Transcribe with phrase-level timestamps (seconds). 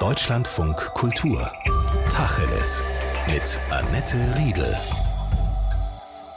[0.00, 1.50] Deutschlandfunk Kultur.
[2.08, 2.84] Tacheles.
[3.26, 4.76] Mit Annette Riedel.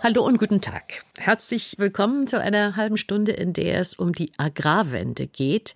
[0.01, 1.03] Hallo und guten Tag.
[1.19, 5.75] Herzlich willkommen zu einer halben Stunde, in der es um die Agrarwende geht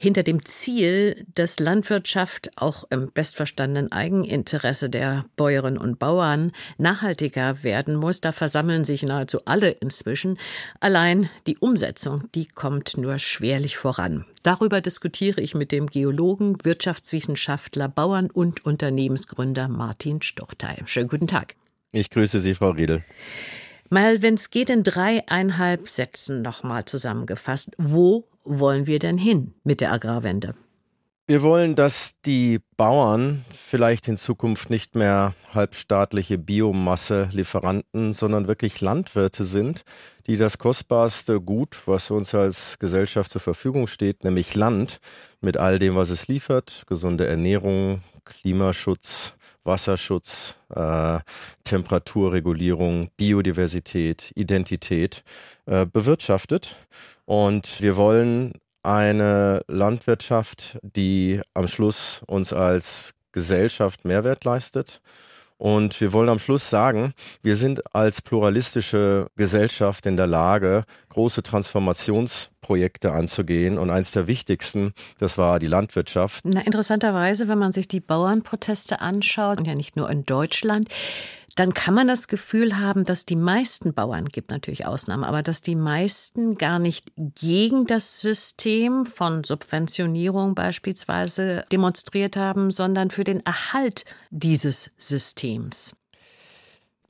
[0.00, 7.96] hinter dem Ziel, dass Landwirtschaft auch im bestverstandenen Eigeninteresse der Bäuerinnen und Bauern nachhaltiger werden
[7.96, 8.22] muss.
[8.22, 10.38] Da versammeln sich nahezu alle inzwischen.
[10.80, 14.24] Allein die Umsetzung, die kommt nur schwerlich voran.
[14.42, 20.86] Darüber diskutiere ich mit dem Geologen, Wirtschaftswissenschaftler, Bauern und Unternehmensgründer Martin Stuchtheim.
[20.86, 21.56] Schönen guten Tag.
[21.92, 23.04] Ich grüße Sie, Frau Riedel.
[23.90, 27.72] Mal, wenn es geht, in dreieinhalb Sätzen nochmal zusammengefasst.
[27.76, 30.54] Wo wollen wir denn hin mit der Agrarwende?
[31.30, 39.44] Wir wollen, dass die Bauern vielleicht in Zukunft nicht mehr halbstaatliche Biomasse-Lieferanten, sondern wirklich Landwirte
[39.44, 39.84] sind,
[40.26, 44.98] die das kostbarste Gut, was uns als Gesellschaft zur Verfügung steht, nämlich Land,
[45.40, 49.34] mit all dem, was es liefert, gesunde Ernährung, Klimaschutz,
[49.64, 51.18] Wasserschutz, äh,
[51.64, 55.22] Temperaturregulierung, Biodiversität, Identität
[55.66, 56.76] äh, bewirtschaftet.
[57.26, 65.00] Und wir wollen eine Landwirtschaft, die am Schluss uns als Gesellschaft Mehrwert leistet
[65.60, 71.42] und wir wollen am Schluss sagen, wir sind als pluralistische Gesellschaft in der Lage, große
[71.42, 73.76] Transformationsprojekte anzugehen.
[73.76, 76.46] Und eins der wichtigsten, das war die Landwirtschaft.
[76.46, 80.88] Na, interessanterweise, wenn man sich die Bauernproteste anschaut, und ja nicht nur in Deutschland,
[81.60, 85.60] dann kann man das Gefühl haben, dass die meisten Bauern, gibt natürlich Ausnahmen, aber dass
[85.60, 93.44] die meisten gar nicht gegen das System von Subventionierung beispielsweise demonstriert haben, sondern für den
[93.44, 95.96] Erhalt dieses Systems.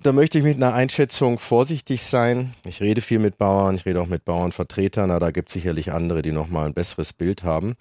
[0.02, 2.52] Da möchte ich mit einer Einschätzung vorsichtig sein.
[2.66, 5.92] Ich rede viel mit Bauern, ich rede auch mit Bauernvertretern, aber da gibt es sicherlich
[5.92, 7.76] andere, die nochmal ein besseres Bild haben.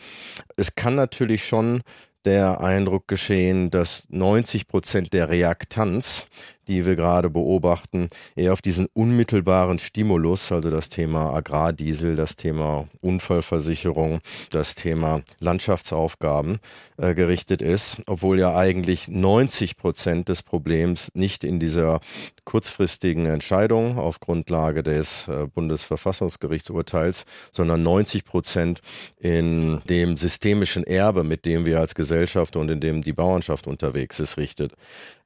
[0.56, 1.82] Es kann natürlich schon
[2.26, 6.28] der Eindruck geschehen, dass 90 Prozent der Reaktanz
[6.70, 12.88] die wir gerade beobachten, eher auf diesen unmittelbaren Stimulus, also das Thema Agrardiesel, das Thema
[13.02, 14.20] Unfallversicherung,
[14.52, 16.60] das Thema Landschaftsaufgaben
[16.98, 22.00] äh, gerichtet ist, obwohl ja eigentlich 90 Prozent des Problems nicht in dieser
[22.46, 28.82] kurzfristigen Entscheidung auf Grundlage des äh, Bundesverfassungsgerichtsurteils, sondern 90 Prozent
[29.20, 34.20] in dem systemischen Erbe, mit dem wir als Gesellschaft und in dem die Bauernschaft unterwegs
[34.20, 34.74] ist, richtet.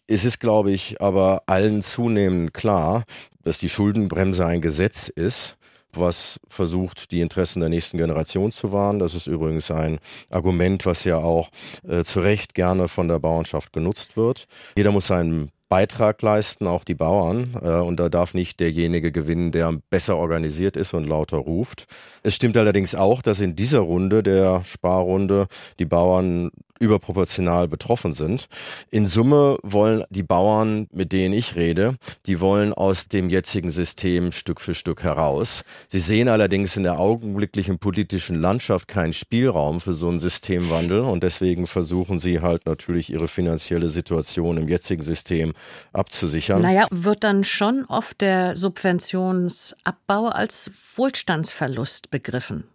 [0.08, 3.04] Es ist, glaube ich, aber allen zunehmend klar,
[3.44, 5.58] dass die Schuldenbremse ein Gesetz ist
[5.98, 9.00] was versucht, die Interessen der nächsten Generation zu wahren.
[9.00, 10.00] Das ist übrigens ein
[10.30, 11.50] Argument, was ja auch
[11.88, 14.46] äh, zu Recht gerne von der Bauernschaft genutzt wird.
[14.76, 17.56] Jeder muss seinen Beitrag leisten, auch die Bauern.
[17.62, 21.86] Äh, und da darf nicht derjenige gewinnen, der besser organisiert ist und lauter ruft.
[22.22, 25.48] Es stimmt allerdings auch, dass in dieser Runde, der Sparrunde,
[25.80, 26.52] die Bauern
[26.84, 28.48] überproportional betroffen sind.
[28.92, 31.96] In Summe wollen die Bauern, mit denen ich rede,
[32.26, 35.64] die wollen aus dem jetzigen System Stück für Stück heraus.
[35.88, 41.24] Sie sehen allerdings in der augenblicklichen politischen Landschaft keinen Spielraum für so einen Systemwandel und
[41.24, 45.54] deswegen versuchen sie halt natürlich ihre finanzielle Situation im jetzigen System
[45.94, 46.62] abzusichern.
[46.62, 52.66] Naja, wird dann schon oft der Subventionsabbau als Wohlstandsverlust begriffen?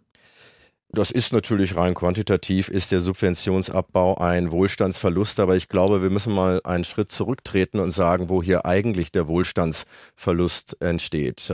[0.91, 6.33] Das ist natürlich rein quantitativ, ist der Subventionsabbau ein Wohlstandsverlust, aber ich glaube, wir müssen
[6.33, 11.53] mal einen Schritt zurücktreten und sagen, wo hier eigentlich der Wohlstandsverlust entsteht.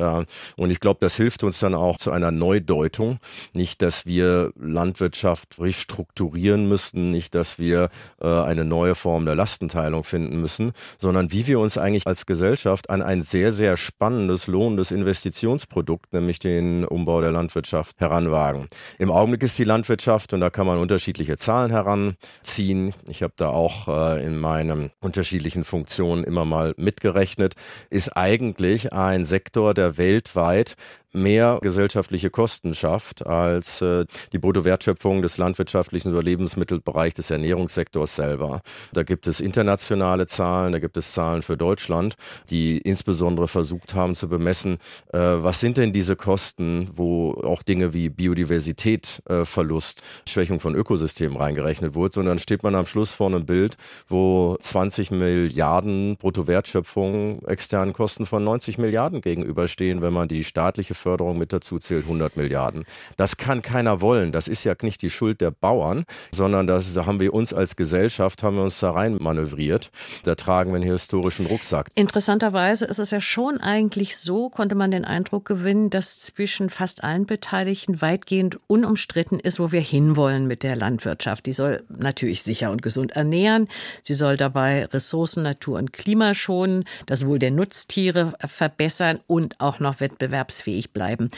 [0.55, 3.19] Und ich glaube, das hilft uns dann auch zu einer Neudeutung.
[3.51, 7.89] Nicht, dass wir Landwirtschaft restrukturieren müssen, nicht, dass wir
[8.21, 12.89] äh, eine neue Form der Lastenteilung finden müssen, sondern wie wir uns eigentlich als Gesellschaft
[12.89, 18.67] an ein sehr, sehr spannendes, lohnendes Investitionsprodukt, nämlich den Umbau der Landwirtschaft, heranwagen.
[18.97, 22.93] Im Augenblick ist die Landwirtschaft, und da kann man unterschiedliche Zahlen heranziehen.
[23.07, 27.55] Ich habe da auch äh, in meinen unterschiedlichen Funktionen immer mal mitgerechnet,
[27.89, 30.75] ist eigentlich ein Sektor, der weltweit
[31.15, 38.61] mehr gesellschaftliche Kosten schafft als äh, die Bruttowertschöpfung des landwirtschaftlichen oder Lebensmittelbereichs des Ernährungssektors selber.
[38.93, 42.15] Da gibt es internationale Zahlen, da gibt es Zahlen für Deutschland,
[42.49, 44.77] die insbesondere versucht haben zu bemessen,
[45.13, 51.37] äh, was sind denn diese Kosten, wo auch Dinge wie Biodiversitätverlust, äh, Schwächung von Ökosystemen
[51.37, 52.19] reingerechnet wurde.
[52.19, 58.25] Und dann steht man am Schluss vor einem Bild, wo 20 Milliarden Bruttowertschöpfung externen Kosten
[58.25, 62.83] von 90 Milliarden gegenüberstehen, wenn man die staatliche Wirtschaftsförderung mit dazu zählt 100 Milliarden.
[63.17, 64.31] Das kann keiner wollen.
[64.31, 68.43] Das ist ja nicht die Schuld der Bauern, sondern das haben wir uns als Gesellschaft,
[68.43, 69.91] haben wir uns da rein manövriert.
[70.23, 71.89] Da tragen wir einen historischen Rucksack.
[71.95, 77.03] Interessanterweise ist es ja schon eigentlich so, konnte man den Eindruck gewinnen, dass zwischen fast
[77.03, 81.45] allen Beteiligten weitgehend unumstritten ist, wo wir hinwollen mit der Landwirtschaft.
[81.45, 83.67] Die soll natürlich sicher und gesund ernähren.
[84.01, 89.79] Sie soll dabei Ressourcen, Natur und Klima schonen, das Wohl der Nutztiere verbessern und auch
[89.79, 91.29] noch wettbewerbsfähig bleiben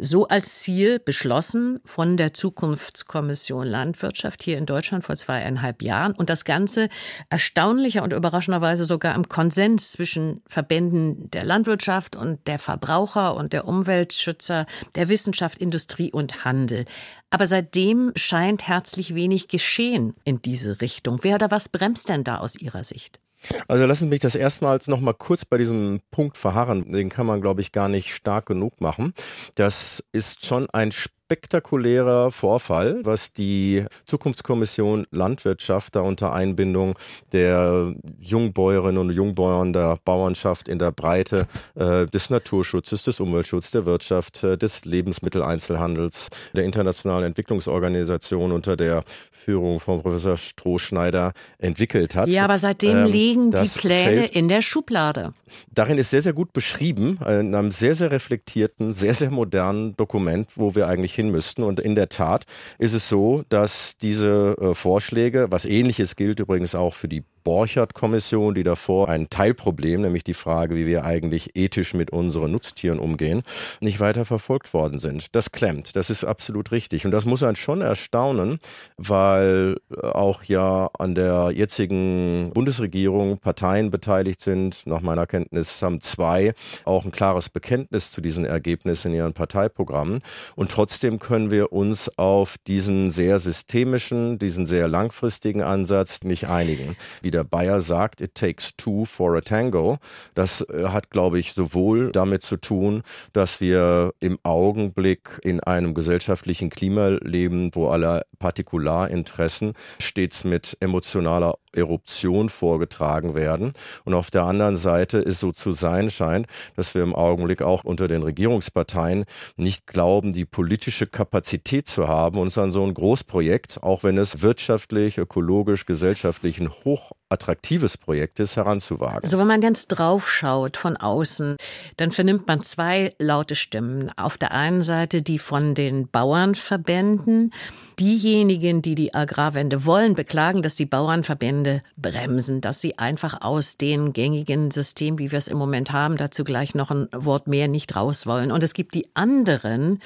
[0.00, 6.30] so als Ziel beschlossen von der Zukunftskommission Landwirtschaft hier in Deutschland vor zweieinhalb Jahren und
[6.30, 6.88] das Ganze
[7.28, 13.68] erstaunlicher und überraschenderweise sogar im Konsens zwischen Verbänden der Landwirtschaft und der Verbraucher und der
[13.68, 14.64] Umweltschützer,
[14.94, 16.86] der Wissenschaft, Industrie und Handel.
[17.28, 21.18] Aber seitdem scheint herzlich wenig geschehen in diese Richtung.
[21.22, 23.20] Wer oder was bremst denn da aus Ihrer Sicht?
[23.68, 26.90] Also lassen Sie mich das erstmals noch mal kurz bei diesem Punkt verharren.
[26.92, 29.14] Den kann man, glaube ich, gar nicht stark genug machen.
[29.54, 30.92] Das ist schon ein
[31.30, 36.98] spektakulärer Vorfall, was die Zukunftskommission Landwirtschaft da unter Einbindung
[37.32, 41.46] der Jungbäuerinnen und Jungbauern der Bauernschaft in der Breite
[41.76, 49.04] äh, des Naturschutzes, des Umweltschutzes, der Wirtschaft, äh, des Lebensmitteleinzelhandels, der internationalen Entwicklungsorganisation unter der
[49.30, 52.28] Führung von Professor Strohschneider entwickelt hat.
[52.28, 55.32] Ja, aber seitdem ähm, liegen die Pläne in der Schublade.
[55.72, 60.48] Darin ist sehr, sehr gut beschrieben, in einem sehr, sehr reflektierten, sehr, sehr modernen Dokument,
[60.56, 61.62] wo wir eigentlich hin müssten.
[61.62, 62.44] Und in der Tat
[62.78, 68.54] ist es so, dass diese äh, Vorschläge, was ähnliches gilt übrigens auch für die Borchert-Kommission,
[68.54, 73.42] die davor ein Teilproblem, nämlich die Frage, wie wir eigentlich ethisch mit unseren Nutztieren umgehen,
[73.80, 75.34] nicht weiter verfolgt worden sind.
[75.34, 77.04] Das klemmt, das ist absolut richtig.
[77.04, 78.58] Und das muss einen schon erstaunen,
[78.96, 84.86] weil auch ja an der jetzigen Bundesregierung Parteien beteiligt sind.
[84.86, 86.54] Nach meiner Kenntnis haben zwei
[86.84, 90.20] auch ein klares Bekenntnis zu diesen Ergebnissen in ihren Parteiprogrammen.
[90.56, 96.96] Und trotzdem können wir uns auf diesen sehr systemischen, diesen sehr langfristigen Ansatz nicht einigen.
[97.22, 99.98] Wie wie der Bayer sagt, it takes two for a tango.
[100.34, 105.94] Das äh, hat, glaube ich, sowohl damit zu tun, dass wir im Augenblick in einem
[105.94, 113.70] gesellschaftlichen Klima leben, wo alle Partikularinteressen stets mit emotionaler Eruption vorgetragen werden.
[114.04, 117.84] Und auf der anderen Seite ist so zu sein scheint, dass wir im Augenblick auch
[117.84, 119.24] unter den Regierungsparteien
[119.56, 124.42] nicht glauben, die politische Kapazität zu haben, uns an so ein Großprojekt, auch wenn es
[124.42, 129.22] wirtschaftlich, ökologisch, gesellschaftlich ein hoch attraktives Projekt ist, heranzuwagen.
[129.22, 131.56] Also wenn man ganz drauf schaut von außen,
[131.96, 134.10] dann vernimmt man zwei laute Stimmen.
[134.16, 137.52] Auf der einen Seite die von den Bauernverbänden.
[137.98, 144.12] Diejenigen, die die Agrarwende wollen, beklagen, dass die Bauernverbände bremsen, dass sie einfach aus dem
[144.12, 147.94] gängigen System, wie wir es im Moment haben, dazu gleich noch ein Wort mehr nicht
[147.94, 148.52] raus wollen.
[148.52, 150.00] Und es gibt die anderen,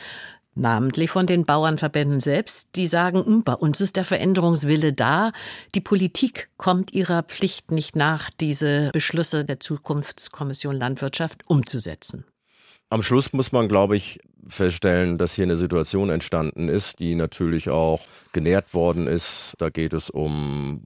[0.55, 5.33] namentlich von den Bauernverbänden selbst, die sagen, hm, bei uns ist der Veränderungswille da,
[5.75, 12.25] die Politik kommt ihrer Pflicht nicht nach, diese Beschlüsse der Zukunftskommission Landwirtschaft umzusetzen.
[12.91, 17.71] Am Schluss muss man, glaube ich, feststellen, dass hier eine Situation entstanden ist, die natürlich
[17.71, 18.01] auch
[18.33, 19.55] genährt worden ist.
[19.59, 20.83] Da geht es um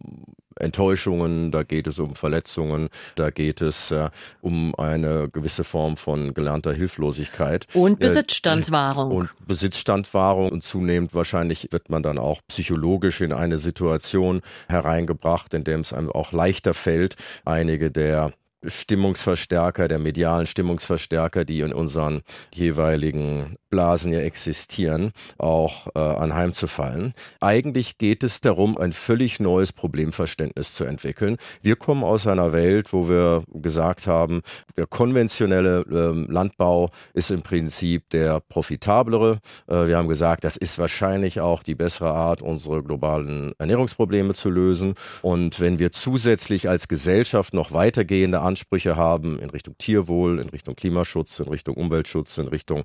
[0.61, 4.11] Enttäuschungen, da geht es um Verletzungen, da geht es äh,
[4.41, 7.67] um eine gewisse Form von gelernter Hilflosigkeit.
[7.75, 9.11] Und äh, Besitzstandswahrung.
[9.11, 15.65] Und Besitzstandswahrung und zunehmend wahrscheinlich wird man dann auch psychologisch in eine Situation hereingebracht, in
[15.65, 18.33] der es einem auch leichter fällt, einige der
[18.67, 22.23] Stimmungsverstärker, der medialen Stimmungsverstärker, die in unseren
[22.53, 27.13] jeweiligen Blasen ja existieren, auch äh, anheimzufallen.
[27.41, 31.37] Eigentlich geht es darum, ein völlig neues Problemverständnis zu entwickeln.
[31.63, 34.43] Wir kommen aus einer Welt, wo wir gesagt haben,
[34.77, 39.39] der konventionelle äh, Landbau ist im Prinzip der profitablere.
[39.67, 44.51] Äh, wir haben gesagt, das ist wahrscheinlich auch die bessere Art, unsere globalen Ernährungsprobleme zu
[44.51, 44.95] lösen.
[45.23, 50.77] Und wenn wir zusätzlich als Gesellschaft noch weitergehende Ansprüche haben in Richtung Tierwohl, in Richtung
[50.77, 52.85] Klimaschutz, in Richtung Umweltschutz, in Richtung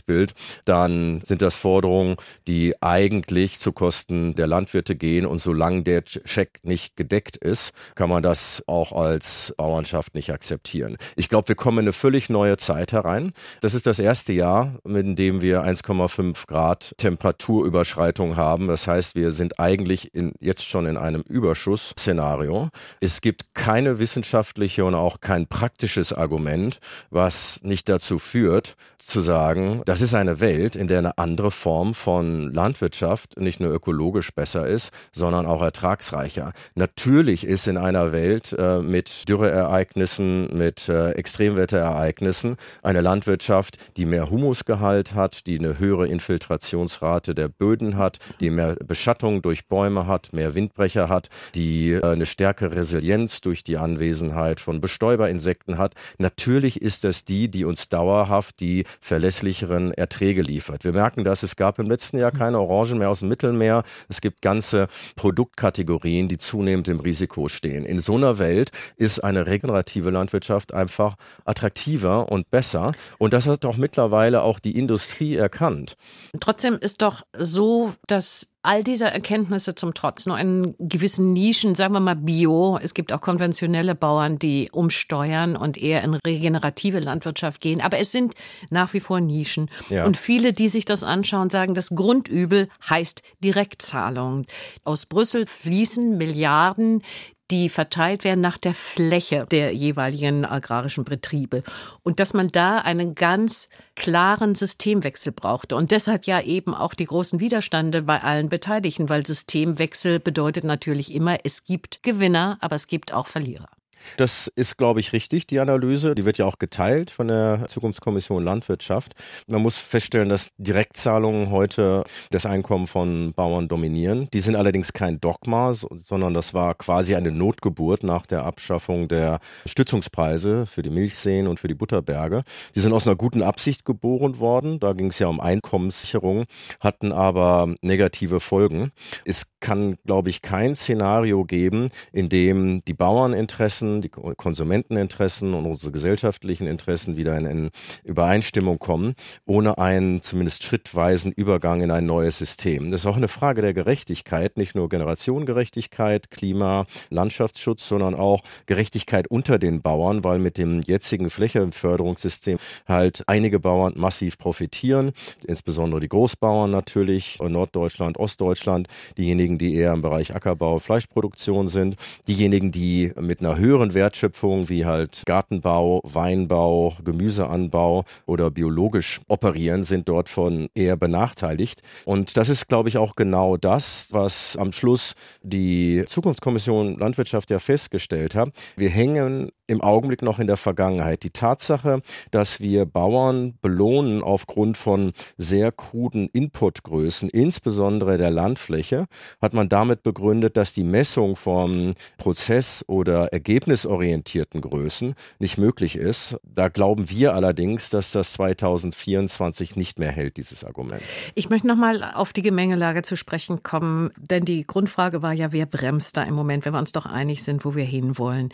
[0.00, 2.16] Landschaftsbild, dann sind das Forderungen,
[2.46, 5.26] die eigentlich zu Kosten der Landwirte gehen.
[5.26, 10.96] Und solange der Check nicht gedeckt ist, kann man das auch als Bauernschaft nicht akzeptieren.
[11.16, 13.32] Ich glaube, wir kommen in eine völlig neue Zeit herein.
[13.60, 18.68] Das ist das erste Jahr, in dem wir 1,5 Grad Temperaturüberschreitung haben.
[18.68, 22.68] Das heißt, wir sind eigentlich in, jetzt schon in einem Überschussszenario.
[23.00, 26.78] Es gibt keine wissenschaftliche und auch kein praktisches Argument,
[27.10, 31.94] was nicht dazu führt, zu sagen, Das ist eine Welt, in der eine andere Form
[31.94, 36.52] von Landwirtschaft nicht nur ökologisch besser ist, sondern auch ertragsreicher.
[36.76, 42.54] Natürlich ist in einer Welt äh, mit Dürreereignissen, mit äh, Extremwetterereignissen
[42.84, 48.76] eine Landwirtschaft, die mehr Humusgehalt hat, die eine höhere Infiltrationsrate der Böden hat, die mehr
[48.76, 54.60] Beschattung durch Bäume hat, mehr Windbrecher hat, die äh, eine stärkere Resilienz durch die Anwesenheit
[54.60, 55.94] von Bestäuberinsekten hat.
[56.18, 60.84] Natürlich ist das die, die uns dauerhaft die verlässlicheren Erträge liefert.
[60.84, 63.82] Wir merken das, es gab im letzten Jahr keine Orangen mehr aus dem Mittelmeer.
[64.08, 67.84] Es gibt ganze Produktkategorien, die zunehmend im Risiko stehen.
[67.84, 72.92] In so einer Welt ist eine regenerative Landwirtschaft einfach attraktiver und besser.
[73.18, 75.96] Und das hat doch mittlerweile auch die Industrie erkannt.
[76.38, 81.94] Trotzdem ist doch so, dass all dieser Erkenntnisse zum Trotz nur in gewissen Nischen, sagen
[81.94, 87.60] wir mal Bio, es gibt auch konventionelle Bauern, die umsteuern und eher in regenerative Landwirtschaft
[87.60, 88.34] gehen, aber es sind
[88.68, 89.70] nach wie vor Nischen.
[89.88, 90.04] Ja.
[90.04, 94.44] Und viele, die sich das anschauen, sagen, das Grundübel heißt Direktzahlung.
[94.84, 97.02] Aus Brüssel fließen Milliarden,
[97.50, 101.62] die verteilt werden nach der Fläche der jeweiligen agrarischen Betriebe.
[102.02, 105.76] Und dass man da einen ganz klaren Systemwechsel brauchte.
[105.76, 111.12] Und deshalb ja eben auch die großen Widerstände bei allen Beteiligten, weil Systemwechsel bedeutet natürlich
[111.14, 113.68] immer, es gibt Gewinner, aber es gibt auch Verlierer.
[114.16, 116.14] Das ist, glaube ich, richtig, die Analyse.
[116.14, 119.12] Die wird ja auch geteilt von der Zukunftskommission Landwirtschaft.
[119.46, 124.28] Man muss feststellen, dass Direktzahlungen heute das Einkommen von Bauern dominieren.
[124.32, 129.40] Die sind allerdings kein Dogma, sondern das war quasi eine Notgeburt nach der Abschaffung der
[129.66, 132.42] Stützungspreise für die Milchseen und für die Butterberge.
[132.74, 134.80] Die sind aus einer guten Absicht geboren worden.
[134.80, 136.44] Da ging es ja um Einkommenssicherung,
[136.80, 138.92] hatten aber negative Folgen.
[139.24, 145.66] Es kann, glaube ich, kein Szenario geben, in dem die Bauerninteressen Interessen, die Konsumenteninteressen und
[145.66, 147.70] unsere gesellschaftlichen Interessen wieder in, in
[148.04, 149.14] Übereinstimmung kommen,
[149.46, 152.90] ohne einen zumindest schrittweisen Übergang in ein neues System.
[152.90, 159.28] Das ist auch eine Frage der Gerechtigkeit, nicht nur Generationengerechtigkeit, Klima, Landschaftsschutz, sondern auch Gerechtigkeit
[159.28, 165.12] unter den Bauern, weil mit dem jetzigen Flächenförderungssystem halt einige Bauern massiv profitieren,
[165.46, 168.86] insbesondere die Großbauern natürlich, Norddeutschland, Ostdeutschland,
[169.18, 171.96] diejenigen, die eher im Bereich Ackerbau, Fleischproduktion sind,
[172.28, 179.84] diejenigen, die mit einer höheren höheren Wertschöpfungen wie halt Gartenbau, Weinbau, Gemüseanbau oder biologisch operieren,
[179.84, 181.80] sind dort von eher benachteiligt.
[182.04, 187.58] Und das ist, glaube ich, auch genau das, was am Schluss die Zukunftskommission Landwirtschaft ja
[187.58, 188.50] festgestellt hat.
[188.76, 191.22] Wir hängen im Augenblick noch in der Vergangenheit.
[191.22, 199.06] Die Tatsache, dass wir Bauern belohnen aufgrund von sehr kruden Inputgrößen, insbesondere der Landfläche,
[199.40, 206.36] hat man damit begründet, dass die Messung von Prozess- oder ergebnisorientierten Größen nicht möglich ist.
[206.42, 211.02] Da glauben wir allerdings, dass das 2024 nicht mehr hält, dieses Argument.
[211.34, 215.52] Ich möchte noch mal auf die Gemengelage zu sprechen kommen, denn die Grundfrage war ja,
[215.52, 218.48] wer bremst da im Moment, wenn wir uns doch einig sind, wo wir hinwollen.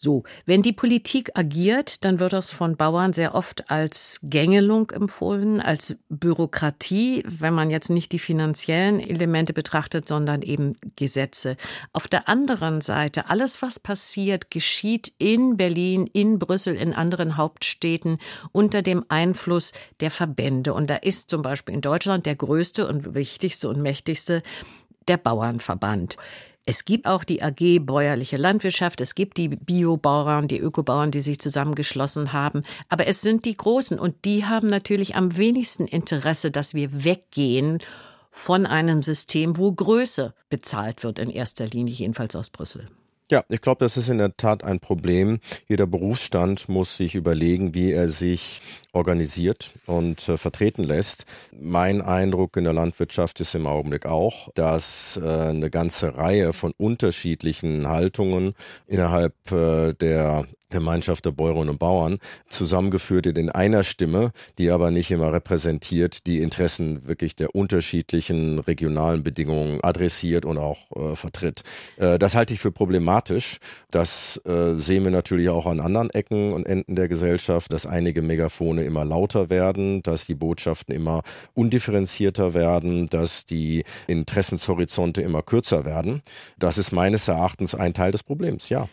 [0.00, 5.60] So, wenn die Politik agiert, dann wird das von Bauern sehr oft als Gängelung empfohlen,
[5.60, 11.56] als Bürokratie, wenn man jetzt nicht die finanziellen Elemente betrachtet, sondern eben Gesetze.
[11.92, 18.18] Auf der anderen Seite, alles, was passiert, geschieht in Berlin, in Brüssel, in anderen Hauptstädten
[18.52, 20.74] unter dem Einfluss der Verbände.
[20.74, 24.44] Und da ist zum Beispiel in Deutschland der größte und wichtigste und mächtigste
[25.08, 26.16] der Bauernverband.
[26.70, 31.38] Es gibt auch die AG Bäuerliche Landwirtschaft, es gibt die Biobauern, die Ökobauern, die sich
[31.38, 32.62] zusammengeschlossen haben.
[32.90, 37.78] Aber es sind die Großen und die haben natürlich am wenigsten Interesse, dass wir weggehen
[38.30, 42.86] von einem System, wo Größe bezahlt wird, in erster Linie, jedenfalls aus Brüssel.
[43.30, 45.40] Ja, ich glaube, das ist in der Tat ein Problem.
[45.68, 51.26] Jeder Berufsstand muss sich überlegen, wie er sich organisiert und äh, vertreten lässt.
[51.60, 56.72] Mein Eindruck in der Landwirtschaft ist im Augenblick auch, dass äh, eine ganze Reihe von
[56.78, 58.54] unterschiedlichen Haltungen
[58.86, 65.10] innerhalb äh, der Gemeinschaft der Bäuerinnen und Bauern zusammengeführt in einer Stimme, die aber nicht
[65.10, 71.62] immer repräsentiert, die Interessen wirklich der unterschiedlichen regionalen Bedingungen adressiert und auch äh, vertritt.
[71.96, 73.58] Äh, das halte ich für problematisch.
[73.90, 78.22] Das äh, sehen wir natürlich auch an anderen Ecken und Enden der Gesellschaft, dass einige
[78.22, 81.22] Megafone immer lauter werden, dass die Botschaften immer
[81.54, 86.22] undifferenzierter werden, dass die Interessenshorizonte immer kürzer werden.
[86.58, 88.88] Das ist meines Erachtens ein Teil des Problems, ja.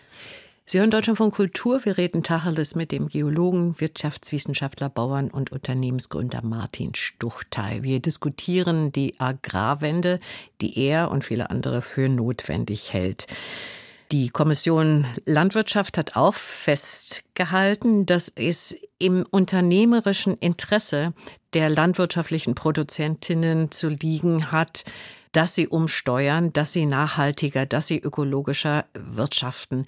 [0.67, 1.85] Sie hören Deutschland von Kultur.
[1.85, 7.83] Wir reden Tacheles mit dem Geologen, Wirtschaftswissenschaftler, Bauern und Unternehmensgründer Martin Stuchtal.
[7.83, 10.19] Wir diskutieren die Agrarwende,
[10.61, 13.27] die er und viele andere für notwendig hält.
[14.11, 21.13] Die Kommission Landwirtschaft hat auch fest gehalten, dass es im unternehmerischen Interesse
[21.53, 24.83] der landwirtschaftlichen Produzentinnen zu liegen hat,
[25.31, 29.85] dass sie umsteuern, dass sie nachhaltiger, dass sie ökologischer wirtschaften.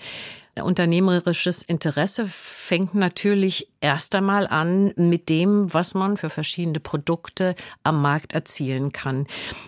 [0.66, 8.02] Unternehmerisches Interesse fängt natürlich erst einmal an mit dem, was man für verschiedene Produkte am
[8.02, 9.28] Markt erzielen kann.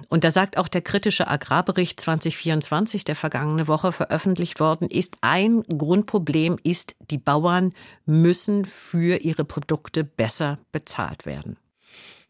[0.10, 5.64] Und da sagt auch der kritische Agrarbericht 2024, der vergangene Woche veröffentlicht worden ist, ein
[5.64, 7.74] Grundproblem ist, die Bauern
[8.06, 11.58] müssen für ihre Produkte besser bezahlt werden.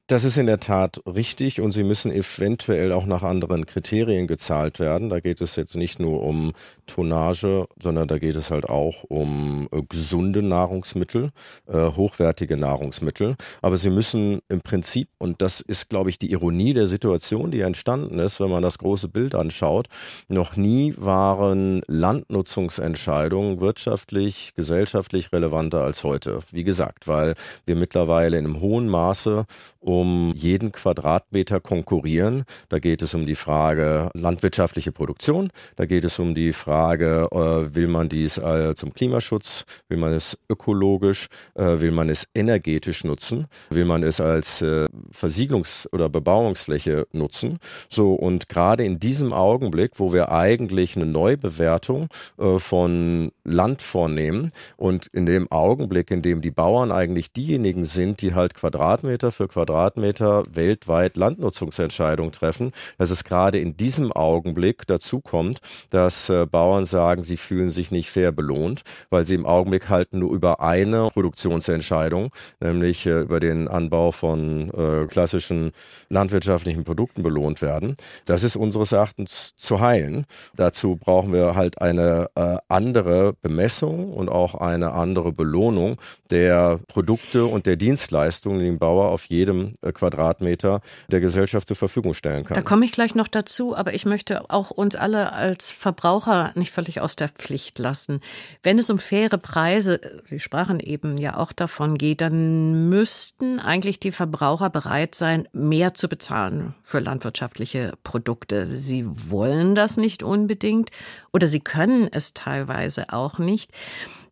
[0.09, 4.79] Das ist in der Tat richtig und sie müssen eventuell auch nach anderen Kriterien gezahlt
[4.79, 5.11] werden.
[5.11, 6.53] Da geht es jetzt nicht nur um
[6.87, 11.29] Tonnage, sondern da geht es halt auch um äh, gesunde Nahrungsmittel,
[11.67, 13.35] äh, hochwertige Nahrungsmittel.
[13.61, 17.61] Aber sie müssen im Prinzip, und das ist, glaube ich, die Ironie der Situation, die
[17.61, 19.89] entstanden ist, wenn man das große Bild anschaut,
[20.27, 26.39] noch nie waren Landnutzungsentscheidungen wirtschaftlich, gesellschaftlich relevanter als heute.
[26.51, 27.35] Wie gesagt, weil
[27.67, 29.45] wir mittlerweile in einem hohen Maße
[29.81, 32.45] um um jeden Quadratmeter konkurrieren.
[32.69, 35.49] Da geht es um die Frage landwirtschaftliche Produktion.
[35.75, 40.13] Da geht es um die Frage, äh, will man dies äh, zum Klimaschutz, will man
[40.13, 46.09] es ökologisch, äh, will man es energetisch nutzen, will man es als äh, Versiegelungs- oder
[46.09, 47.59] Bebauungsfläche nutzen.
[47.89, 54.51] So und gerade in diesem Augenblick, wo wir eigentlich eine Neubewertung äh, von Land vornehmen
[54.77, 59.47] und in dem Augenblick, in dem die Bauern eigentlich diejenigen sind, die halt Quadratmeter für
[59.47, 66.45] Quadratmeter Quadratmeter weltweit Landnutzungsentscheidungen treffen, dass es gerade in diesem Augenblick dazu kommt, dass äh,
[66.45, 70.59] Bauern sagen, sie fühlen sich nicht fair belohnt, weil sie im Augenblick halt nur über
[70.61, 72.29] eine Produktionsentscheidung,
[72.59, 75.71] nämlich äh, über den Anbau von äh, klassischen
[76.09, 77.95] landwirtschaftlichen Produkten belohnt werden.
[78.25, 80.25] Das ist unseres Erachtens zu heilen.
[80.55, 82.29] Dazu brauchen wir halt eine
[82.67, 85.97] andere Bemessung und auch eine andere Belohnung
[86.31, 92.13] der Produkte und der Dienstleistungen, die ein Bauer auf jedem Quadratmeter der Gesellschaft zur Verfügung
[92.13, 92.55] stellen kann.
[92.55, 96.71] Da komme ich gleich noch dazu, aber ich möchte auch uns alle als Verbraucher nicht
[96.71, 98.19] völlig aus der Pflicht lassen.
[98.61, 103.99] Wenn es um faire Preise, wir sprachen eben ja auch davon geht, dann müssten eigentlich
[103.99, 108.67] die Verbraucher bereit sein, mehr zu bezahlen für landwirtschaftliche Produkte.
[108.67, 110.89] Sie wollen das nicht unbedingt
[111.31, 113.71] oder sie können es teilweise auch nicht.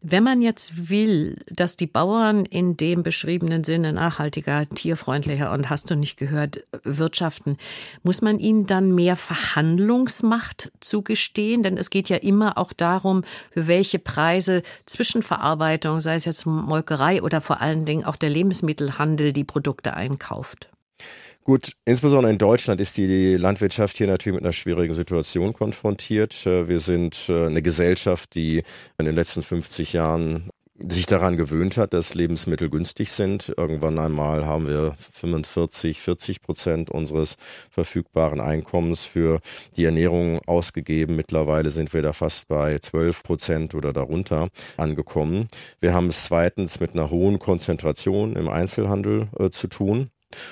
[0.09, 5.91] Wenn man jetzt will, dass die Bauern in dem beschriebenen Sinne nachhaltiger, tierfreundlicher und hast
[5.91, 7.57] du nicht gehört, wirtschaften,
[8.03, 11.61] muss man ihnen dann mehr Verhandlungsmacht zugestehen?
[11.61, 17.21] Denn es geht ja immer auch darum, für welche Preise Zwischenverarbeitung, sei es jetzt Molkerei
[17.21, 20.69] oder vor allen Dingen auch der Lebensmittelhandel, die Produkte einkauft.
[21.47, 26.45] Gut, insbesondere in Deutschland ist die Landwirtschaft hier natürlich mit einer schwierigen Situation konfrontiert.
[26.45, 28.63] Äh, wir sind äh, eine Gesellschaft, die
[28.97, 33.53] in den letzten 50 Jahren sich daran gewöhnt hat, dass Lebensmittel günstig sind.
[33.55, 37.37] Irgendwann einmal haben wir 45, 40 Prozent unseres
[37.71, 39.39] verfügbaren Einkommens für
[39.77, 41.15] die Ernährung ausgegeben.
[41.15, 45.47] Mittlerweile sind wir da fast bei 12 Prozent oder darunter angekommen.
[45.79, 50.09] Wir haben es zweitens mit einer hohen Konzentration im Einzelhandel äh, zu tun.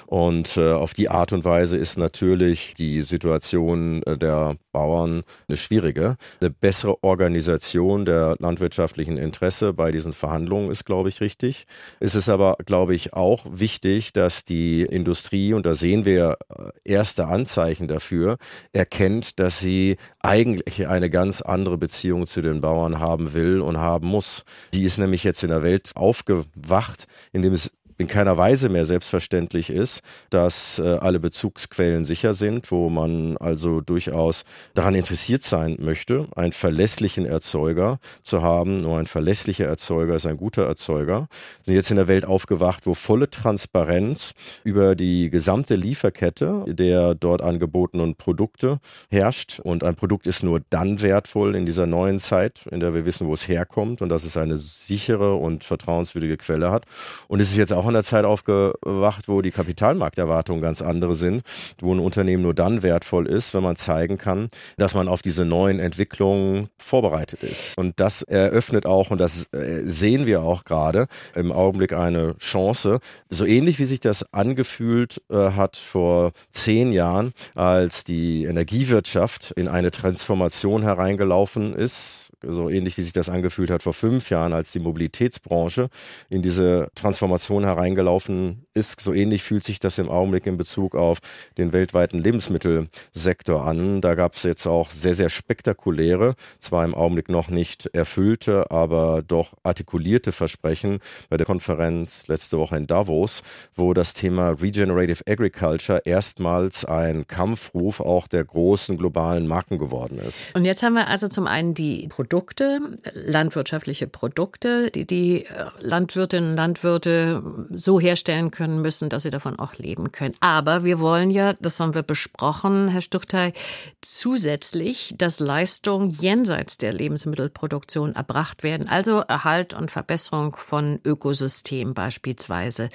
[0.07, 5.57] Und äh, auf die Art und Weise ist natürlich die Situation äh, der Bauern eine
[5.57, 6.17] schwierige.
[6.39, 11.65] Eine bessere Organisation der landwirtschaftlichen Interesse bei diesen Verhandlungen ist, glaube ich, richtig.
[11.99, 16.71] Es ist aber, glaube ich, auch wichtig, dass die Industrie, und da sehen wir äh,
[16.83, 18.37] erste Anzeichen dafür,
[18.73, 24.07] erkennt, dass sie eigentlich eine ganz andere Beziehung zu den Bauern haben will und haben
[24.07, 24.43] muss.
[24.73, 29.69] Die ist nämlich jetzt in der Welt aufgewacht, indem es in keiner Weise mehr selbstverständlich
[29.69, 36.27] ist, dass äh, alle Bezugsquellen sicher sind, wo man also durchaus daran interessiert sein möchte,
[36.35, 38.77] einen verlässlichen Erzeuger zu haben.
[38.77, 41.27] Nur ein verlässlicher Erzeuger ist ein guter Erzeuger.
[41.63, 47.15] Wir sind jetzt in der Welt aufgewacht, wo volle Transparenz über die gesamte Lieferkette der
[47.15, 48.79] dort angebotenen Produkte
[49.09, 49.59] herrscht.
[49.59, 53.27] Und ein Produkt ist nur dann wertvoll in dieser neuen Zeit, in der wir wissen,
[53.27, 56.83] wo es herkommt und dass es eine sichere und vertrauenswürdige Quelle hat.
[57.27, 61.13] Und es ist jetzt auch auch in der Zeit aufgewacht, wo die Kapitalmarkterwartungen ganz andere
[61.13, 61.43] sind,
[61.79, 65.45] wo ein Unternehmen nur dann wertvoll ist, wenn man zeigen kann, dass man auf diese
[65.45, 67.77] neuen Entwicklungen vorbereitet ist.
[67.77, 72.99] Und das eröffnet auch, und das äh, sehen wir auch gerade, im Augenblick eine Chance,
[73.29, 79.67] so ähnlich wie sich das angefühlt äh, hat vor zehn Jahren, als die Energiewirtschaft in
[79.67, 84.71] eine Transformation hereingelaufen ist, so ähnlich wie sich das angefühlt hat vor fünf Jahren, als
[84.71, 85.89] die Mobilitätsbranche
[86.29, 89.01] in diese Transformation hereingelaufen reingelaufen ist.
[89.01, 91.19] So ähnlich fühlt sich das im Augenblick in Bezug auf
[91.57, 94.01] den weltweiten Lebensmittelsektor an.
[94.01, 99.21] Da gab es jetzt auch sehr, sehr spektakuläre, zwar im Augenblick noch nicht erfüllte, aber
[99.21, 106.01] doch artikulierte Versprechen bei der Konferenz letzte Woche in Davos, wo das Thema Regenerative Agriculture
[106.05, 110.47] erstmals ein Kampfruf auch der großen globalen Marken geworden ist.
[110.53, 112.79] Und jetzt haben wir also zum einen die Produkte,
[113.13, 119.57] landwirtschaftliche Produkte, die die äh, Landwirtinnen und Landwirte so herstellen können müssen, dass sie davon
[119.59, 120.35] auch leben können.
[120.39, 123.53] Aber wir wollen ja, das haben wir besprochen, Herr Stuchtey,
[124.01, 132.89] zusätzlich, dass Leistungen jenseits der Lebensmittelproduktion erbracht werden, also Erhalt und Verbesserung von Ökosystemen beispielsweise.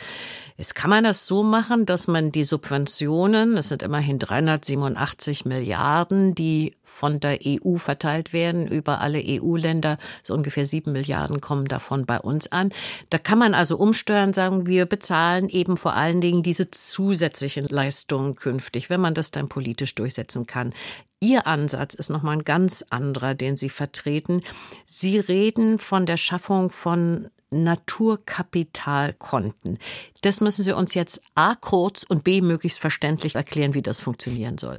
[0.57, 6.35] Jetzt kann man das so machen, dass man die Subventionen, das sind immerhin 387 Milliarden,
[6.35, 12.05] die von der EU verteilt werden über alle EU-Länder, so ungefähr sieben Milliarden kommen davon
[12.05, 12.73] bei uns an.
[13.09, 18.35] Da kann man also umsteuern, sagen wir bezahlen eben vor allen Dingen diese zusätzlichen Leistungen
[18.35, 20.75] künftig, wenn man das dann politisch durchsetzen kann.
[21.21, 24.43] Ihr Ansatz ist nochmal ein ganz anderer, den Sie vertreten.
[24.85, 29.79] Sie reden von der Schaffung von Naturkapitalkonten.
[30.23, 34.57] Das müssen Sie uns jetzt A kurz und B möglichst verständlich erklären, wie das funktionieren
[34.59, 34.79] soll.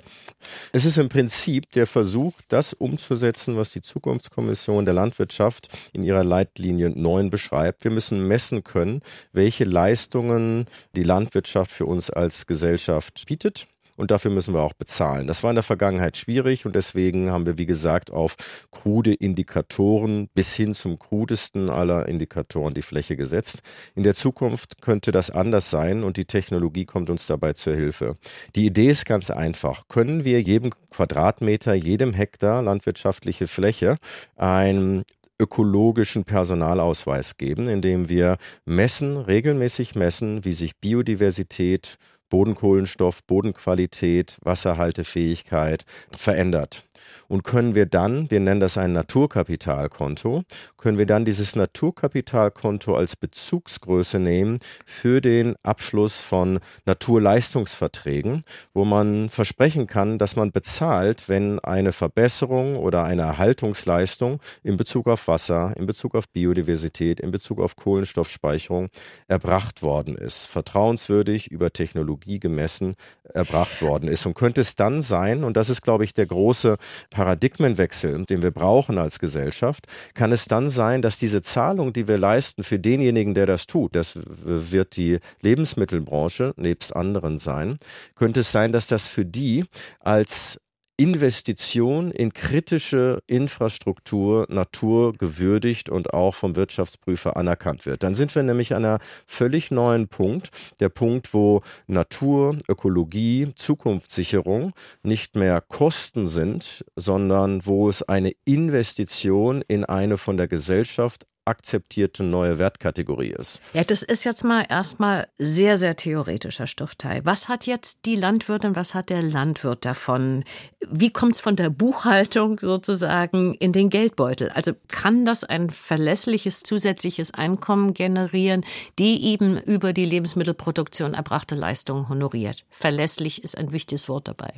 [0.71, 6.23] Es ist im Prinzip der Versuch, das umzusetzen, was die Zukunftskommission der Landwirtschaft in ihrer
[6.23, 7.83] Leitlinie 9 beschreibt.
[7.83, 9.01] Wir müssen messen können,
[9.33, 15.27] welche Leistungen die Landwirtschaft für uns als Gesellschaft bietet und dafür müssen wir auch bezahlen.
[15.27, 18.35] Das war in der Vergangenheit schwierig und deswegen haben wir, wie gesagt, auf
[18.71, 23.61] krude Indikatoren bis hin zum krudesten aller Indikatoren die Fläche gesetzt.
[23.95, 28.17] In der Zukunft könnte das anders sein und die Technologie kommt uns dabei zur Hilfe.
[28.55, 29.87] Die Idee ist ganz einfach.
[29.87, 33.97] Können wir jedem Quadratmeter, jedem Hektar landwirtschaftliche Fläche
[34.35, 35.03] ein
[35.41, 41.97] ökologischen Personalausweis geben, indem wir messen, regelmäßig messen, wie sich Biodiversität,
[42.31, 46.87] Bodenkohlenstoff, Bodenqualität, Wasserhaltefähigkeit verändert.
[47.27, 50.43] Und können wir dann, wir nennen das ein Naturkapitalkonto,
[50.77, 59.29] können wir dann dieses Naturkapitalkonto als Bezugsgröße nehmen für den Abschluss von Naturleistungsverträgen, wo man
[59.29, 65.73] versprechen kann, dass man bezahlt, wenn eine Verbesserung oder eine Erhaltungsleistung in Bezug auf Wasser,
[65.77, 68.89] in Bezug auf Biodiversität, in Bezug auf Kohlenstoffspeicherung
[69.27, 72.95] erbracht worden ist, vertrauenswürdig über Technologie gemessen
[73.33, 74.25] erbracht worden ist.
[74.25, 76.77] Und könnte es dann sein, und das ist, glaube ich, der große
[77.09, 82.17] Paradigmenwechsel, den wir brauchen als Gesellschaft, kann es dann sein, dass diese Zahlung, die wir
[82.17, 87.77] leisten für denjenigen, der das tut, das wird die Lebensmittelbranche nebst anderen sein,
[88.15, 89.65] könnte es sein, dass das für die
[89.99, 90.59] als
[91.01, 98.03] Investition in kritische Infrastruktur Natur gewürdigt und auch vom Wirtschaftsprüfer anerkannt wird.
[98.03, 104.73] Dann sind wir nämlich an einer völlig neuen Punkt, der Punkt, wo Natur, Ökologie, Zukunftssicherung
[105.01, 112.23] nicht mehr Kosten sind, sondern wo es eine Investition in eine von der Gesellschaft akzeptierte
[112.23, 113.61] neue Wertkategorie ist.
[113.73, 117.25] Ja, das ist jetzt mal erstmal sehr, sehr theoretischer Stoffteil.
[117.25, 120.43] Was hat jetzt die Landwirtin, was hat der Landwirt davon?
[120.87, 124.49] Wie kommt es von der Buchhaltung sozusagen in den Geldbeutel?
[124.49, 128.63] Also kann das ein verlässliches zusätzliches Einkommen generieren,
[128.99, 132.65] die eben über die Lebensmittelproduktion erbrachte Leistungen honoriert?
[132.69, 134.53] Verlässlich ist ein wichtiges Wort dabei.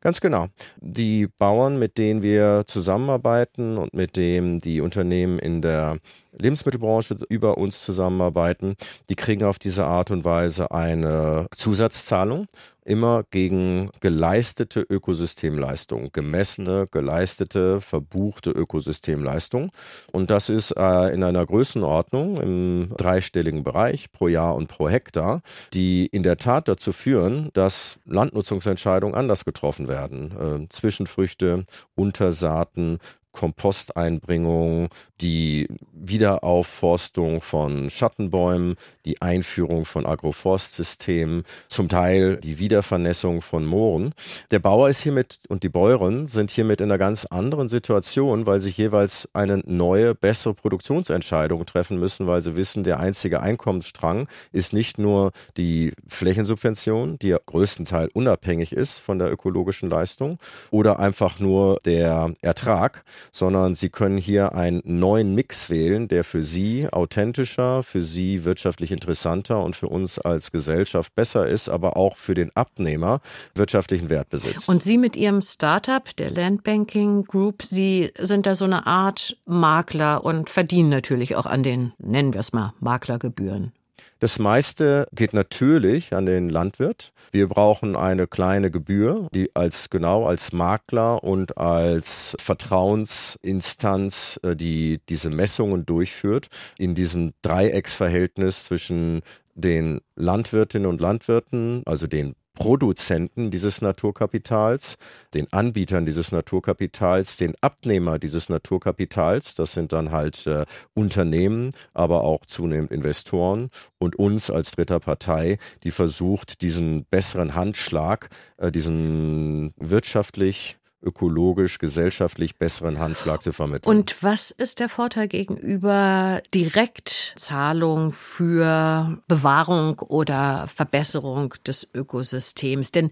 [0.00, 0.46] Ganz genau.
[0.80, 5.98] Die Bauern, mit denen wir zusammenarbeiten und mit denen die Unternehmen in der
[6.32, 8.76] Lebensmittelbranche über uns zusammenarbeiten,
[9.08, 12.46] die kriegen auf diese Art und Weise eine Zusatzzahlung
[12.88, 19.70] immer gegen geleistete Ökosystemleistung, gemessene, geleistete, verbuchte Ökosystemleistung.
[20.10, 25.42] Und das ist äh, in einer Größenordnung im dreistelligen Bereich pro Jahr und pro Hektar,
[25.74, 30.32] die in der Tat dazu führen, dass Landnutzungsentscheidungen anders getroffen werden.
[30.64, 32.98] Äh, Zwischenfrüchte, Untersaaten,
[33.32, 34.88] Komposteinbringung,
[35.20, 44.12] die Wiederaufforstung von Schattenbäumen, die Einführung von Agroforstsystemen, zum Teil die Wiedervernässung von Mooren.
[44.50, 48.60] Der Bauer ist hiermit und die Bäuerin sind hiermit in einer ganz anderen Situation, weil
[48.60, 54.72] sie jeweils eine neue, bessere Produktionsentscheidung treffen müssen, weil sie wissen, der einzige Einkommensstrang ist
[54.72, 60.38] nicht nur die Flächensubvention, die ja größtenteils unabhängig ist von der ökologischen Leistung,
[60.70, 66.42] oder einfach nur der Ertrag, sondern Sie können hier einen neuen Mix wählen, der für
[66.42, 72.16] Sie authentischer, für Sie wirtschaftlich interessanter und für uns als Gesellschaft besser ist, aber auch
[72.16, 73.20] für den Abnehmer
[73.54, 74.68] wirtschaftlichen Wert besitzt.
[74.68, 80.24] Und Sie mit Ihrem Startup, der Landbanking Group, Sie sind da so eine Art Makler
[80.24, 83.72] und verdienen natürlich auch an den, nennen wir es mal, Maklergebühren.
[84.20, 87.12] Das meiste geht natürlich an den Landwirt.
[87.30, 95.00] Wir brauchen eine kleine Gebühr, die als genau als Makler und als Vertrauensinstanz, äh, die
[95.08, 99.22] diese Messungen durchführt, in diesem Dreiecksverhältnis zwischen
[99.54, 104.96] den Landwirtinnen und Landwirten, also den Produzenten dieses Naturkapitals,
[105.32, 112.24] den Anbietern dieses Naturkapitals, den Abnehmer dieses Naturkapitals, das sind dann halt äh, Unternehmen, aber
[112.24, 119.72] auch zunehmend Investoren und uns als dritter Partei, die versucht, diesen besseren Handschlag, äh, diesen
[119.76, 123.88] wirtschaftlich ökologisch, gesellschaftlich besseren Handschlag zu vermitteln.
[123.88, 132.90] Und was ist der Vorteil gegenüber Direktzahlung für Bewahrung oder Verbesserung des Ökosystems?
[132.90, 133.10] Denn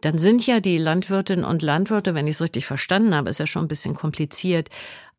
[0.00, 3.46] dann sind ja die Landwirtinnen und Landwirte, wenn ich es richtig verstanden habe, ist ja
[3.46, 4.70] schon ein bisschen kompliziert,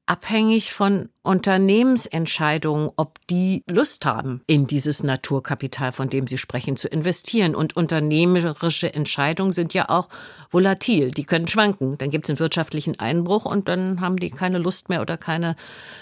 [0.08, 6.88] abhängig von Unternehmensentscheidungen, ob die Lust haben, in dieses Naturkapital, von dem Sie sprechen, zu
[6.88, 7.54] investieren.
[7.54, 10.10] Und unternehmerische Entscheidungen sind ja auch
[10.50, 11.12] volatil.
[11.12, 11.98] Die können schwanken.
[11.98, 15.56] Dann gibt es einen wirtschaftlichen Einbruch und dann haben die keine Lust mehr oder keine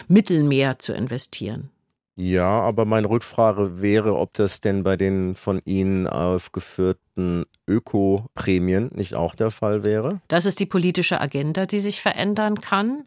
[0.07, 1.71] Mittel mehr zu investieren.
[2.17, 9.15] Ja, aber meine Rückfrage wäre, ob das denn bei den von Ihnen aufgeführten Öko-Prämien nicht
[9.15, 10.21] auch der Fall wäre?
[10.29, 13.03] Das ist die politische Agenda, die sich verändern kann.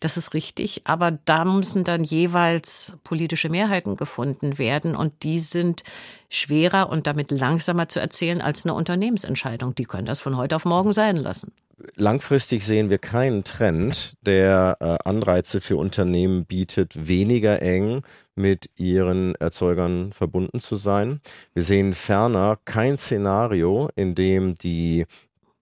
[0.00, 0.82] Das ist richtig.
[0.84, 4.94] Aber da müssen dann jeweils politische Mehrheiten gefunden werden.
[4.94, 5.82] Und die sind
[6.28, 9.74] schwerer und damit langsamer zu erzählen als eine Unternehmensentscheidung.
[9.74, 11.52] Die können das von heute auf morgen sein lassen
[11.96, 18.02] langfristig sehen wir keinen Trend, der äh, Anreize für Unternehmen bietet, weniger eng
[18.40, 21.20] mit ihren Erzeugern verbunden zu sein.
[21.54, 25.06] Wir sehen ferner kein Szenario, in dem die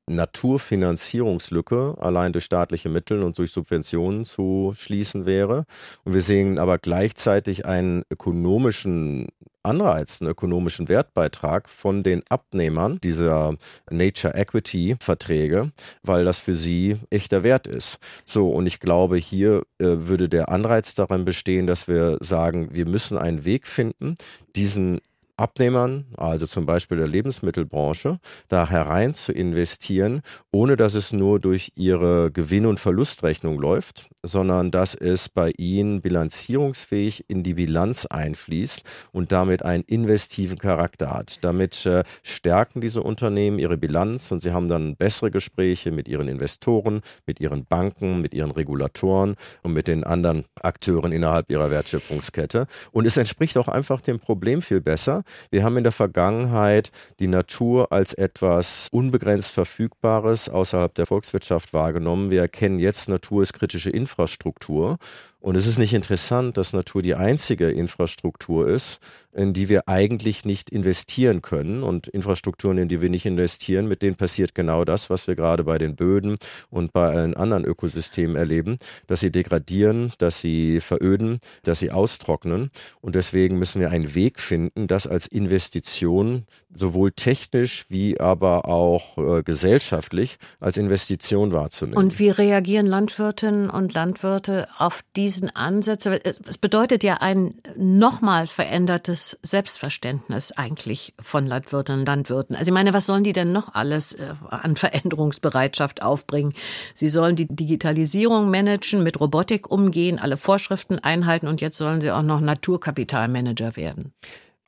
[0.08, 5.64] Naturfinanzierungslücke allein durch staatliche Mittel und durch Subventionen zu schließen wäre.
[6.04, 9.28] Und wir sehen aber gleichzeitig einen ökonomischen
[9.62, 13.56] Anreiz, einen ökonomischen Wertbeitrag von den Abnehmern dieser
[13.90, 17.98] Nature Equity Verträge, weil das für sie echter Wert ist.
[18.24, 22.86] So, und ich glaube, hier äh, würde der Anreiz darin bestehen, dass wir sagen, wir
[22.86, 24.16] müssen einen Weg finden,
[24.56, 25.00] diesen
[25.38, 31.72] Abnehmern, also zum Beispiel der Lebensmittelbranche, da herein zu investieren, ohne dass es nur durch
[31.76, 38.82] ihre Gewinn- und Verlustrechnung läuft, sondern dass es bei ihnen bilanzierungsfähig in die Bilanz einfließt
[39.12, 41.38] und damit einen investiven Charakter hat.
[41.42, 46.26] Damit äh, stärken diese Unternehmen ihre Bilanz und sie haben dann bessere Gespräche mit ihren
[46.26, 52.66] Investoren, mit ihren Banken, mit ihren Regulatoren und mit den anderen Akteuren innerhalb ihrer Wertschöpfungskette.
[52.90, 57.28] Und es entspricht auch einfach dem Problem viel besser, wir haben in der Vergangenheit die
[57.28, 62.30] Natur als etwas unbegrenzt Verfügbares außerhalb der Volkswirtschaft wahrgenommen.
[62.30, 64.98] Wir erkennen jetzt, Natur ist kritische Infrastruktur.
[65.40, 68.98] Und es ist nicht interessant, dass Natur die einzige Infrastruktur ist,
[69.32, 71.84] in die wir eigentlich nicht investieren können.
[71.84, 75.62] Und Infrastrukturen, in die wir nicht investieren, mit denen passiert genau das, was wir gerade
[75.62, 76.38] bei den Böden
[76.70, 82.70] und bei allen anderen Ökosystemen erleben, dass sie degradieren, dass sie veröden, dass sie austrocknen.
[83.00, 89.18] Und deswegen müssen wir einen Weg finden, das als Investition sowohl technisch wie aber auch
[89.18, 91.98] äh, gesellschaftlich als Investition wahrzunehmen.
[91.98, 96.20] Und wie reagieren Landwirtinnen und Landwirte auf diesen Ansätze?
[96.24, 102.54] Es bedeutet ja ein nochmal verändertes Selbstverständnis eigentlich von Landwirtinnen und Landwirten.
[102.54, 106.52] Also ich meine, was sollen die denn noch alles äh, an Veränderungsbereitschaft aufbringen?
[106.94, 112.10] Sie sollen die Digitalisierung managen, mit Robotik umgehen, alle Vorschriften einhalten und jetzt sollen sie
[112.10, 114.12] auch noch Naturkapitalmanager werden.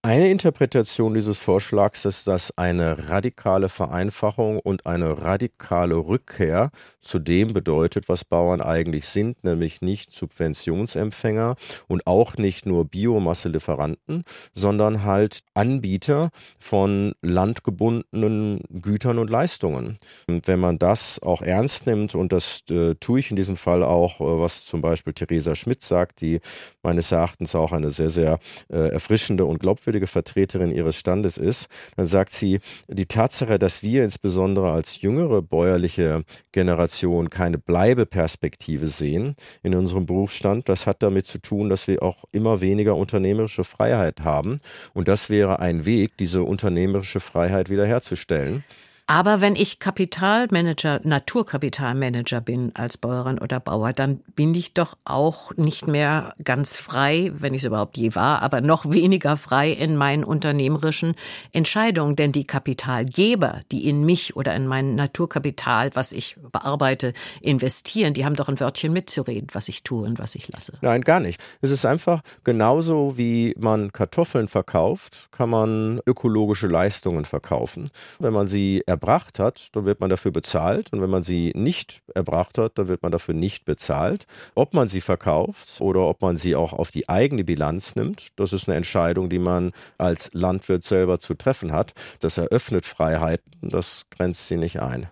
[0.02, 6.70] Eine Interpretation dieses Vorschlags ist, dass eine radikale Vereinfachung und eine radikale Rückkehr
[7.02, 11.54] zu dem bedeutet, was Bauern eigentlich sind, nämlich nicht Subventionsempfänger
[11.86, 19.98] und auch nicht nur Biomasselieferanten, sondern halt Anbieter von landgebundenen Gütern und Leistungen.
[20.26, 23.84] Und wenn man das auch ernst nimmt, und das äh, tue ich in diesem Fall
[23.84, 26.40] auch, äh, was zum Beispiel Theresa Schmidt sagt, die
[26.82, 28.38] meines Erachtens auch eine sehr, sehr
[28.70, 33.82] äh, erfrischende und glaubwürdige glaubwürdige Vertreterin ihres Standes ist, dann sagt sie, die Tatsache, dass
[33.82, 36.22] wir insbesondere als jüngere bäuerliche
[36.52, 42.24] Generation keine Bleibeperspektive sehen in unserem Berufsstand, das hat damit zu tun, dass wir auch
[42.30, 44.58] immer weniger unternehmerische Freiheit haben.
[44.94, 48.64] Und das wäre ein Weg, diese unternehmerische Freiheit wiederherzustellen.
[49.10, 55.50] Aber wenn ich Kapitalmanager, Naturkapitalmanager bin als Bäuerin oder Bauer, dann bin ich doch auch
[55.56, 59.96] nicht mehr ganz frei, wenn ich es überhaupt je war, aber noch weniger frei in
[59.96, 61.16] meinen unternehmerischen
[61.50, 62.14] Entscheidungen.
[62.14, 68.24] Denn die Kapitalgeber, die in mich oder in mein Naturkapital, was ich bearbeite, investieren, die
[68.24, 70.78] haben doch ein Wörtchen mitzureden, was ich tue und was ich lasse.
[70.82, 71.40] Nein, gar nicht.
[71.60, 77.90] Es ist einfach genauso, wie man Kartoffeln verkauft, kann man ökologische Leistungen verkaufen.
[78.20, 80.92] Wenn man sie erbracht hat, dann wird man dafür bezahlt.
[80.92, 84.26] Und wenn man sie nicht erbracht hat, dann wird man dafür nicht bezahlt.
[84.54, 88.52] Ob man sie verkauft oder ob man sie auch auf die eigene Bilanz nimmt, das
[88.52, 91.94] ist eine Entscheidung, die man als Landwirt selber zu treffen hat.
[92.20, 95.08] Das eröffnet Freiheiten, das grenzt sie nicht ein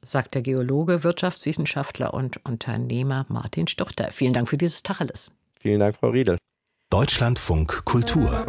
[0.00, 4.10] sagt der Geologe, Wirtschaftswissenschaftler und Unternehmer Martin Stuchter.
[4.12, 5.32] Vielen Dank für dieses Tacheles.
[5.60, 6.38] Vielen Dank, Frau Riedel.
[6.88, 8.46] Deutschlandfunk Kultur.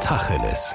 [0.00, 0.74] Tacheles.